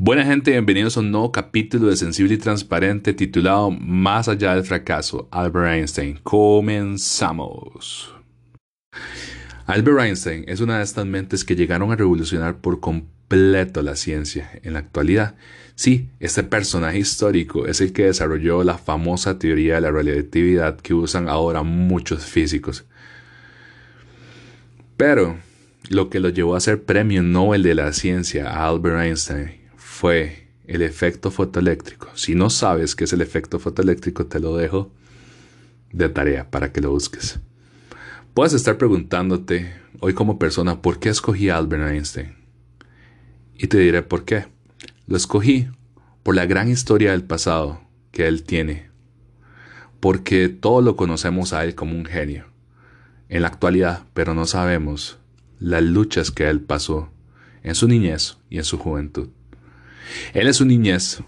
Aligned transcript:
Buena 0.00 0.24
gente, 0.24 0.52
bienvenidos 0.52 0.96
a 0.96 1.00
un 1.00 1.10
nuevo 1.10 1.32
capítulo 1.32 1.88
de 1.88 1.96
Sensible 1.96 2.34
y 2.34 2.38
Transparente 2.38 3.12
titulado 3.12 3.70
Más 3.70 4.28
allá 4.28 4.54
del 4.54 4.64
fracaso, 4.64 5.28
Albert 5.30 5.74
Einstein. 5.74 6.20
Comenzamos. 6.22 8.14
Albert 9.68 10.00
Einstein 10.00 10.44
es 10.48 10.62
una 10.62 10.78
de 10.78 10.84
estas 10.84 11.04
mentes 11.04 11.44
que 11.44 11.54
llegaron 11.54 11.92
a 11.92 11.96
revolucionar 11.96 12.56
por 12.56 12.80
completo 12.80 13.82
la 13.82 13.96
ciencia. 13.96 14.50
En 14.62 14.72
la 14.72 14.78
actualidad, 14.78 15.34
sí, 15.74 16.08
este 16.20 16.42
personaje 16.42 17.00
histórico 17.00 17.66
es 17.66 17.82
el 17.82 17.92
que 17.92 18.06
desarrolló 18.06 18.64
la 18.64 18.78
famosa 18.78 19.38
teoría 19.38 19.74
de 19.74 19.82
la 19.82 19.90
relatividad 19.90 20.80
que 20.80 20.94
usan 20.94 21.28
ahora 21.28 21.64
muchos 21.64 22.24
físicos. 22.24 22.86
Pero 24.96 25.36
lo 25.90 26.08
que 26.08 26.20
lo 26.20 26.30
llevó 26.30 26.56
a 26.56 26.60
ser 26.60 26.82
premio 26.82 27.22
Nobel 27.22 27.62
de 27.62 27.74
la 27.74 27.92
ciencia 27.92 28.48
a 28.48 28.68
Albert 28.68 29.02
Einstein 29.02 29.50
fue 29.76 30.48
el 30.66 30.80
efecto 30.80 31.30
fotoeléctrico. 31.30 32.08
Si 32.14 32.34
no 32.34 32.48
sabes 32.48 32.96
qué 32.96 33.04
es 33.04 33.12
el 33.12 33.20
efecto 33.20 33.58
fotoeléctrico, 33.58 34.24
te 34.24 34.40
lo 34.40 34.56
dejo 34.56 34.90
de 35.92 36.08
tarea 36.08 36.50
para 36.50 36.72
que 36.72 36.80
lo 36.80 36.90
busques. 36.90 37.38
Puedes 38.38 38.54
estar 38.54 38.78
preguntándote 38.78 39.68
hoy 39.98 40.14
como 40.14 40.38
persona 40.38 40.80
por 40.80 41.00
qué 41.00 41.08
escogí 41.08 41.48
a 41.48 41.56
Albert 41.56 41.90
Einstein. 41.90 42.36
Y 43.56 43.66
te 43.66 43.78
diré 43.78 44.04
por 44.04 44.24
qué. 44.24 44.46
Lo 45.08 45.16
escogí 45.16 45.66
por 46.22 46.36
la 46.36 46.46
gran 46.46 46.68
historia 46.68 47.10
del 47.10 47.24
pasado 47.24 47.80
que 48.12 48.28
él 48.28 48.44
tiene. 48.44 48.90
Porque 49.98 50.48
todos 50.48 50.84
lo 50.84 50.94
conocemos 50.94 51.52
a 51.52 51.64
él 51.64 51.74
como 51.74 51.96
un 51.96 52.04
genio. 52.04 52.44
En 53.28 53.42
la 53.42 53.48
actualidad, 53.48 54.04
pero 54.14 54.34
no 54.34 54.46
sabemos 54.46 55.18
las 55.58 55.82
luchas 55.82 56.30
que 56.30 56.48
él 56.48 56.60
pasó 56.60 57.10
en 57.64 57.74
su 57.74 57.88
niñez 57.88 58.36
y 58.50 58.58
en 58.58 58.64
su 58.64 58.78
juventud. 58.78 59.30
Él 60.32 60.46
en 60.46 60.54
su 60.54 60.64
niñez 60.64 61.24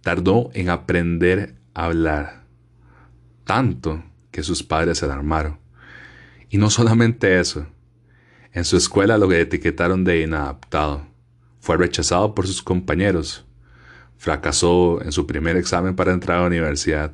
tardó 0.00 0.48
en 0.54 0.70
aprender 0.70 1.56
a 1.74 1.84
hablar, 1.84 2.44
tanto 3.44 4.02
que 4.30 4.42
sus 4.42 4.62
padres 4.62 4.96
se 4.96 5.04
alarmaron. 5.04 5.60
Y 6.50 6.58
no 6.58 6.68
solamente 6.68 7.38
eso, 7.38 7.66
en 8.52 8.64
su 8.64 8.76
escuela 8.76 9.16
lo 9.16 9.32
etiquetaron 9.32 10.02
de 10.02 10.22
inadaptado. 10.22 11.06
Fue 11.60 11.76
rechazado 11.76 12.34
por 12.34 12.46
sus 12.48 12.62
compañeros. 12.62 13.46
Fracasó 14.18 15.00
en 15.02 15.12
su 15.12 15.26
primer 15.26 15.56
examen 15.56 15.94
para 15.94 16.12
entrar 16.12 16.38
a 16.38 16.40
la 16.40 16.46
universidad. 16.48 17.12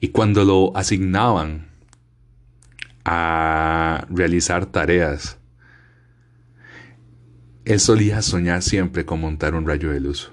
Y 0.00 0.08
cuando 0.08 0.44
lo 0.44 0.76
asignaban 0.76 1.68
a 3.04 4.06
realizar 4.08 4.66
tareas, 4.66 5.38
él 7.64 7.80
solía 7.80 8.22
soñar 8.22 8.62
siempre 8.62 9.04
con 9.04 9.20
montar 9.20 9.54
un 9.54 9.66
rayo 9.66 9.90
de 9.90 10.00
luz. 10.00 10.30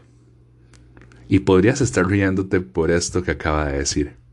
Y 1.28 1.39
podrías 1.39 1.81
estar 1.81 2.06
riéndote 2.06 2.61
por 2.61 2.92
esto 2.92 3.23
que 3.23 3.31
acaba 3.31 3.66
de 3.66 3.80
decir. 3.80 4.25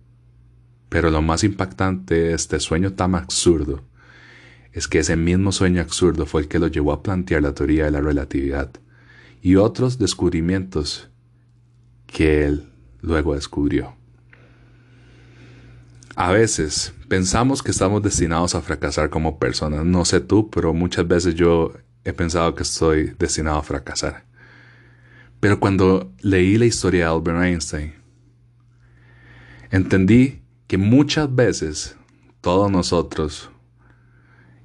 Pero 0.93 1.11
lo 1.11 1.23
más 1.23 1.43
impactante 1.43 2.15
de 2.15 2.35
este 2.35 2.61
sueño 2.61 2.93
tan 2.93 3.15
absurdo 3.15 3.83
es 4.73 4.89
que 4.89 4.99
ese 4.99 5.17
mismo 5.17 5.51
sueño 5.51 5.81
absurdo 5.81 6.27
fue 6.27 6.43
el 6.43 6.49
que 6.49 6.59
lo 6.59 6.67
llevó 6.67 6.93
a 6.93 7.03
plantear 7.03 7.41
la 7.41 7.55
teoría 7.55 7.87
de 7.87 7.93
la 7.93 8.03
relatividad 8.03 8.71
y 9.41 9.57
otros 9.57 9.99
descubrimientos 9.99 11.09
que 12.07 12.45
él 12.45 12.69
luego 13.01 13.35
descubrió. 13.35 13.97
A 16.15 16.31
veces 16.31 16.93
pensamos 17.09 17.63
que 17.63 17.71
estamos 17.71 18.03
destinados 18.03 18.55
a 18.55 18.61
fracasar 18.61 19.09
como 19.09 19.39
personas. 19.39 19.87
No 19.87 20.05
sé 20.05 20.21
tú, 20.21 20.51
pero 20.51 20.75
muchas 20.75 21.09
veces 21.09 21.35
yo 21.35 21.73
he 22.05 22.13
pensado 22.13 22.55
que 22.55 22.65
estoy 22.65 23.15
destinado 23.19 23.57
a 23.57 23.63
fracasar. 23.63 24.27
Pero 25.41 25.59
cuando 25.59 26.13
leí 26.21 26.59
la 26.59 26.67
historia 26.67 27.07
de 27.07 27.13
Albert 27.13 27.43
Einstein, 27.45 27.95
entendí 29.71 30.42
que 30.67 30.79
muchas 30.79 31.35
veces 31.35 31.97
todos 32.41 32.71
nosotros, 32.71 33.51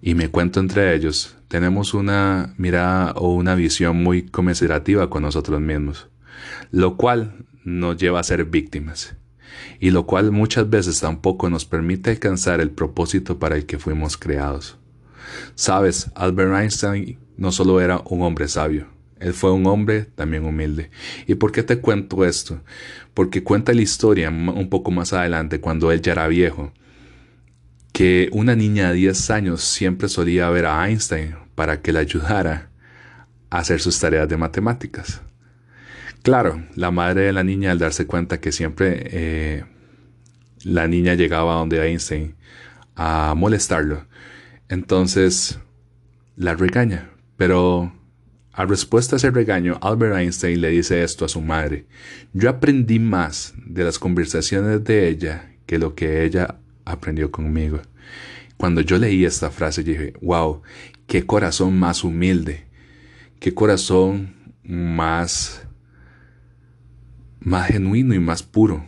y 0.01 0.15
me 0.15 0.29
cuento 0.29 0.59
entre 0.59 0.95
ellos, 0.95 1.35
tenemos 1.47 1.93
una 1.93 2.53
mirada 2.57 3.13
o 3.13 3.33
una 3.33 3.55
visión 3.55 4.03
muy 4.03 4.23
conmiserativa 4.23 5.09
con 5.09 5.23
nosotros 5.23 5.61
mismos, 5.61 6.07
lo 6.71 6.97
cual 6.97 7.45
nos 7.63 7.97
lleva 7.97 8.19
a 8.19 8.23
ser 8.23 8.45
víctimas, 8.45 9.15
y 9.79 9.91
lo 9.91 10.05
cual 10.05 10.31
muchas 10.31 10.69
veces 10.69 10.99
tampoco 10.99 11.49
nos 11.49 11.65
permite 11.65 12.11
alcanzar 12.11 12.61
el 12.61 12.71
propósito 12.71 13.39
para 13.39 13.55
el 13.55 13.65
que 13.65 13.79
fuimos 13.79 14.17
creados. 14.17 14.77
Sabes, 15.55 16.11
Albert 16.15 16.53
Einstein 16.53 17.19
no 17.37 17.51
solo 17.51 17.81
era 17.81 18.01
un 18.05 18.21
hombre 18.21 18.47
sabio, 18.47 18.87
él 19.19 19.33
fue 19.33 19.51
un 19.51 19.65
hombre 19.67 20.03
también 20.03 20.45
humilde. 20.45 20.89
¿Y 21.25 21.35
por 21.35 21.51
qué 21.51 21.63
te 21.63 21.79
cuento 21.79 22.25
esto? 22.25 22.61
Porque 23.13 23.43
cuenta 23.43 23.73
la 23.73 23.81
historia 23.81 24.29
un 24.29 24.69
poco 24.69 24.91
más 24.91 25.13
adelante, 25.13 25.59
cuando 25.59 25.91
él 25.91 26.01
ya 26.01 26.13
era 26.13 26.27
viejo, 26.27 26.71
que 27.91 28.29
una 28.31 28.55
niña 28.55 28.89
de 28.89 28.95
10 28.95 29.31
años 29.31 29.61
siempre 29.61 30.07
solía 30.09 30.49
ver 30.49 30.65
a 30.65 30.87
Einstein 30.87 31.35
para 31.55 31.81
que 31.81 31.91
le 31.91 31.99
ayudara 31.99 32.69
a 33.49 33.59
hacer 33.59 33.79
sus 33.79 33.99
tareas 33.99 34.29
de 34.29 34.37
matemáticas. 34.37 35.21
Claro, 36.21 36.63
la 36.75 36.91
madre 36.91 37.21
de 37.21 37.33
la 37.33 37.43
niña 37.43 37.71
al 37.71 37.79
darse 37.79 38.05
cuenta 38.05 38.39
que 38.39 38.51
siempre 38.51 39.03
eh, 39.11 39.63
la 40.63 40.87
niña 40.87 41.15
llegaba 41.15 41.53
a 41.53 41.59
donde 41.59 41.87
Einstein 41.87 42.35
a 42.95 43.33
molestarlo, 43.35 44.05
entonces 44.69 45.59
la 46.35 46.55
regaña 46.55 47.09
pero 47.37 47.93
a 48.57 48.65
respuesta 48.65 49.15
a 49.15 49.17
ese 49.17 49.29
regaño, 49.29 49.77
Albert 49.83 50.15
Einstein 50.15 50.59
le 50.59 50.69
dice 50.69 51.03
esto 51.03 51.23
a 51.25 51.29
su 51.29 51.41
madre. 51.41 51.85
Yo 52.33 52.49
aprendí 52.49 52.97
más 52.97 53.53
de 53.55 53.83
las 53.83 53.99
conversaciones 53.99 54.83
de 54.83 55.09
ella 55.09 55.51
que 55.67 55.77
lo 55.77 55.93
que 55.93 56.25
ella 56.25 56.55
aprendió 56.83 57.29
conmigo. 57.29 57.79
Cuando 58.57 58.81
yo 58.81 58.97
leí 58.97 59.25
esta 59.25 59.51
frase 59.51 59.83
dije, 59.83 60.13
wow, 60.23 60.63
qué 61.05 61.23
corazón 61.23 61.77
más 61.77 62.03
humilde, 62.03 62.65
qué 63.39 63.53
corazón 63.53 64.33
más, 64.63 65.61
más 67.39 67.67
genuino 67.67 68.15
y 68.15 68.19
más 68.19 68.41
puro. 68.41 68.87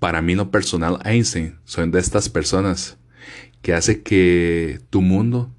Para 0.00 0.20
mí 0.20 0.34
lo 0.34 0.50
personal, 0.50 0.98
Einstein 1.04 1.58
son 1.62 1.92
de 1.92 2.00
estas 2.00 2.28
personas 2.28 2.98
que 3.62 3.72
hace 3.72 4.02
que 4.02 4.80
tu 4.90 5.00
mundo 5.00 5.54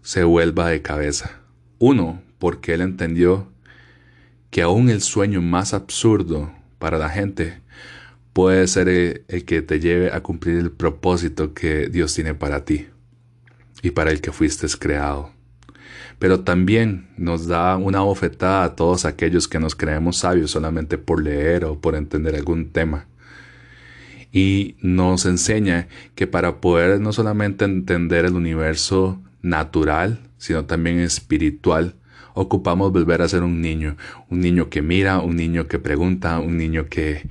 se 0.00 0.24
vuelva 0.24 0.70
de 0.70 0.80
cabeza. 0.80 1.39
Uno, 1.80 2.20
porque 2.38 2.74
él 2.74 2.82
entendió 2.82 3.48
que 4.50 4.60
aún 4.60 4.90
el 4.90 5.00
sueño 5.00 5.40
más 5.40 5.72
absurdo 5.72 6.52
para 6.78 6.98
la 6.98 7.08
gente 7.08 7.62
puede 8.34 8.66
ser 8.66 8.88
el, 8.88 9.44
que 9.46 9.62
te 9.62 9.80
lleve 9.80 10.12
a 10.12 10.20
cumplir 10.20 10.58
el 10.58 10.70
propósito 10.70 11.54
que 11.54 11.88
Dios 11.88 12.14
tiene 12.14 12.34
para 12.34 12.66
ti 12.66 12.88
y 13.82 13.92
para 13.92 14.10
el 14.10 14.20
que 14.20 14.30
fuiste 14.30 14.66
creado. 14.78 15.30
Pero 16.18 16.40
también 16.40 17.08
nos 17.16 17.46
da 17.46 17.78
una 17.78 18.00
bofetada 18.00 18.64
a 18.64 18.76
todos 18.76 19.06
aquellos 19.06 19.48
que 19.48 19.58
nos 19.58 19.74
creemos 19.74 20.18
sabios 20.18 20.50
solamente 20.50 20.98
por 20.98 21.22
leer 21.22 21.64
o 21.64 21.80
por 21.80 21.94
entender 21.94 22.36
algún 22.36 22.68
tema. 22.68 23.06
Y 24.32 24.76
nos 24.82 25.24
enseña 25.24 25.88
que 26.14 26.26
para 26.26 26.60
poder 26.60 27.00
no 27.00 27.14
solamente 27.14 27.64
entender 27.64 28.26
el 28.26 28.34
universo 28.34 29.18
natural, 29.40 30.29
sino 30.40 30.64
también 30.64 31.00
espiritual, 31.00 31.96
ocupamos 32.32 32.90
volver 32.92 33.20
a 33.20 33.28
ser 33.28 33.42
un 33.42 33.60
niño, 33.60 33.98
un 34.30 34.40
niño 34.40 34.70
que 34.70 34.80
mira, 34.80 35.20
un 35.20 35.36
niño 35.36 35.68
que 35.68 35.78
pregunta, 35.78 36.40
un 36.40 36.56
niño 36.56 36.86
que, 36.88 37.28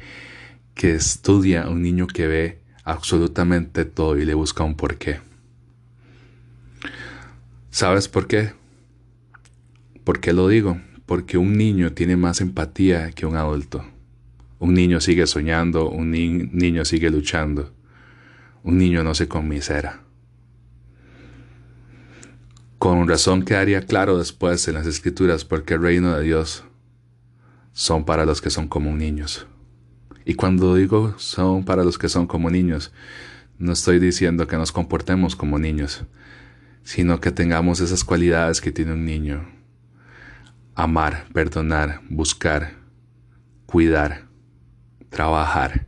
que 0.76 0.94
estudia, 0.94 1.68
un 1.70 1.82
niño 1.82 2.06
que 2.06 2.28
ve 2.28 2.60
absolutamente 2.84 3.84
todo 3.84 4.16
y 4.16 4.26
le 4.26 4.36
busca 4.36 4.64
un 4.64 4.76
porqué. 4.76 5.22
¿Sabes 7.72 8.08
por 8.08 8.28
qué? 8.28 8.54
¿Por 10.04 10.20
qué 10.20 10.32
lo 10.32 10.48
digo? 10.48 10.80
Porque 11.08 11.40
un 11.40 11.58
niño 11.58 11.94
tiene 11.94 12.16
más 12.16 12.42
empatía 12.42 13.10
que 13.10 13.26
un 13.26 13.36
adulto. 13.36 13.84
Un 14.60 14.76
niño 14.76 15.02
sigue 15.02 15.26
soñando, 15.26 15.90
un 15.90 16.12
niño 16.12 16.86
sigue 16.86 17.10
luchando. 17.10 17.74
Un 18.64 18.78
niño 18.78 19.04
no 19.04 19.16
se 19.16 19.28
conmisera. 19.28 20.04
Con 22.80 23.10
razón 23.10 23.44
quedaría 23.44 23.82
claro 23.82 24.18
después 24.18 24.66
en 24.70 24.76
las 24.76 24.88
escrituras 24.88 25.44
porque 25.44 25.74
el 25.74 25.82
reino 25.82 26.16
de 26.16 26.24
Dios 26.24 26.64
son 27.74 28.06
para 28.06 28.24
los 28.24 28.40
que 28.42 28.50
son 28.50 28.70
como 28.70 28.96
niños. 28.96 29.48
Y 30.24 30.36
cuando 30.36 30.76
digo 30.76 31.14
son 31.18 31.66
para 31.66 31.84
los 31.84 31.98
que 31.98 32.08
son 32.08 32.26
como 32.26 32.50
niños, 32.50 32.94
no 33.58 33.74
estoy 33.74 34.00
diciendo 34.00 34.48
que 34.48 34.56
nos 34.56 34.72
comportemos 34.72 35.36
como 35.36 35.60
niños, 35.60 36.06
sino 36.84 37.20
que 37.20 37.32
tengamos 37.32 37.82
esas 37.82 38.06
cualidades 38.06 38.62
que 38.62 38.72
tiene 38.72 38.94
un 38.94 39.04
niño. 39.04 39.46
Amar, 40.74 41.26
perdonar, 41.34 42.00
buscar, 42.10 42.78
cuidar, 43.66 44.30
trabajar. 45.10 45.86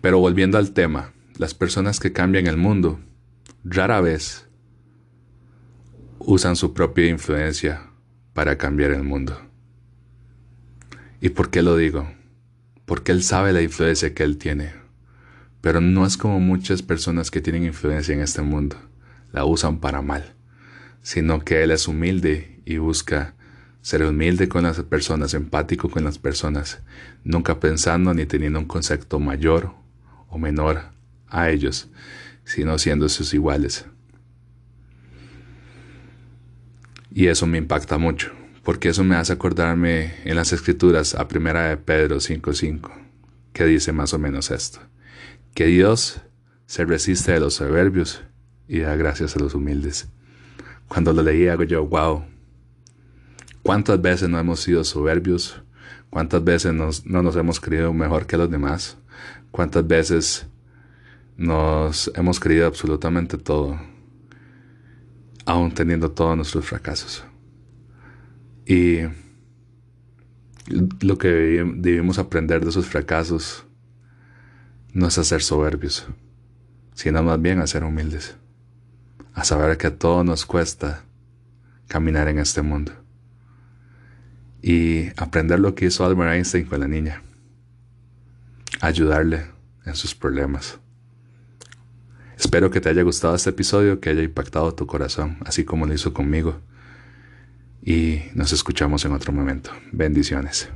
Pero 0.00 0.18
volviendo 0.18 0.58
al 0.58 0.72
tema, 0.72 1.12
las 1.36 1.54
personas 1.54 2.00
que 2.00 2.12
cambian 2.12 2.48
el 2.48 2.56
mundo 2.56 2.98
rara 3.62 4.00
vez 4.00 4.47
usan 6.18 6.56
su 6.56 6.74
propia 6.74 7.06
influencia 7.06 7.90
para 8.34 8.58
cambiar 8.58 8.90
el 8.90 9.02
mundo. 9.02 9.40
¿Y 11.20 11.30
por 11.30 11.50
qué 11.50 11.62
lo 11.62 11.76
digo? 11.76 12.10
Porque 12.84 13.12
él 13.12 13.22
sabe 13.22 13.52
la 13.52 13.62
influencia 13.62 14.14
que 14.14 14.22
él 14.22 14.38
tiene. 14.38 14.72
Pero 15.60 15.80
no 15.80 16.06
es 16.06 16.16
como 16.16 16.40
muchas 16.40 16.82
personas 16.82 17.30
que 17.30 17.40
tienen 17.40 17.64
influencia 17.64 18.14
en 18.14 18.20
este 18.20 18.42
mundo. 18.42 18.76
La 19.32 19.44
usan 19.44 19.80
para 19.80 20.02
mal. 20.02 20.34
Sino 21.02 21.40
que 21.44 21.62
él 21.62 21.70
es 21.70 21.88
humilde 21.88 22.60
y 22.64 22.78
busca 22.78 23.34
ser 23.80 24.02
humilde 24.04 24.48
con 24.48 24.64
las 24.64 24.80
personas, 24.82 25.34
empático 25.34 25.88
con 25.88 26.04
las 26.04 26.18
personas, 26.18 26.80
nunca 27.24 27.58
pensando 27.58 28.12
ni 28.12 28.26
teniendo 28.26 28.58
un 28.58 28.66
concepto 28.66 29.18
mayor 29.18 29.72
o 30.28 30.38
menor 30.38 30.90
a 31.28 31.48
ellos, 31.50 31.88
sino 32.44 32.78
siendo 32.78 33.08
sus 33.08 33.32
iguales. 33.34 33.86
Y 37.10 37.26
eso 37.26 37.46
me 37.46 37.58
impacta 37.58 37.98
mucho, 37.98 38.32
porque 38.62 38.90
eso 38.90 39.04
me 39.04 39.16
hace 39.16 39.32
acordarme 39.32 40.14
en 40.24 40.36
las 40.36 40.52
escrituras 40.52 41.14
a 41.14 41.28
primera 41.28 41.68
de 41.68 41.76
Pedro 41.76 42.16
5.5, 42.16 42.90
que 43.52 43.64
dice 43.64 43.92
más 43.92 44.12
o 44.14 44.18
menos 44.18 44.50
esto, 44.50 44.80
que 45.54 45.66
Dios 45.66 46.20
se 46.66 46.84
resiste 46.84 47.32
de 47.32 47.40
los 47.40 47.54
soberbios 47.54 48.22
y 48.68 48.80
da 48.80 48.94
gracias 48.96 49.36
a 49.36 49.40
los 49.40 49.54
humildes. 49.54 50.08
Cuando 50.86 51.12
lo 51.12 51.22
leí 51.22 51.48
hago 51.48 51.64
yo, 51.64 51.86
wow, 51.86 52.24
¿cuántas 53.62 54.00
veces 54.00 54.28
no 54.28 54.38
hemos 54.38 54.60
sido 54.60 54.84
soberbios? 54.84 55.62
¿Cuántas 56.10 56.42
veces 56.44 56.72
no 56.72 57.22
nos 57.22 57.36
hemos 57.36 57.60
creído 57.60 57.92
mejor 57.92 58.26
que 58.26 58.36
los 58.36 58.50
demás? 58.50 58.96
¿Cuántas 59.50 59.86
veces 59.86 60.46
nos 61.38 62.10
hemos 62.14 62.40
creído 62.40 62.66
absolutamente 62.66 63.38
todo, 63.38 63.80
aún 65.68 65.74
teniendo 65.74 66.10
todos 66.10 66.36
nuestros 66.36 66.66
fracasos. 66.66 67.24
Y 68.66 69.00
lo 71.00 71.18
que 71.18 71.28
debemos 71.76 72.18
aprender 72.18 72.62
de 72.62 72.70
esos 72.70 72.86
fracasos 72.86 73.64
no 74.92 75.08
es 75.08 75.18
a 75.18 75.24
ser 75.24 75.42
soberbios, 75.42 76.06
sino 76.94 77.22
más 77.22 77.40
bien 77.40 77.60
a 77.60 77.66
ser 77.66 77.84
humildes, 77.84 78.36
a 79.34 79.44
saber 79.44 79.76
que 79.78 79.86
a 79.88 79.96
todos 79.96 80.24
nos 80.24 80.44
cuesta 80.44 81.04
caminar 81.86 82.28
en 82.28 82.38
este 82.38 82.62
mundo. 82.62 82.92
Y 84.60 85.08
aprender 85.16 85.60
lo 85.60 85.74
que 85.74 85.86
hizo 85.86 86.04
Albert 86.04 86.32
Einstein 86.32 86.66
con 86.66 86.80
la 86.80 86.88
niña, 86.88 87.22
ayudarle 88.80 89.46
en 89.86 89.94
sus 89.94 90.14
problemas 90.14 90.78
Espero 92.38 92.70
que 92.70 92.80
te 92.80 92.88
haya 92.88 93.02
gustado 93.02 93.34
este 93.34 93.50
episodio, 93.50 93.98
que 93.98 94.10
haya 94.10 94.22
impactado 94.22 94.72
tu 94.72 94.86
corazón, 94.86 95.38
así 95.44 95.64
como 95.64 95.86
lo 95.86 95.94
hizo 95.94 96.14
conmigo. 96.14 96.60
Y 97.82 98.22
nos 98.34 98.52
escuchamos 98.52 99.04
en 99.04 99.12
otro 99.12 99.32
momento. 99.32 99.70
Bendiciones. 99.90 100.70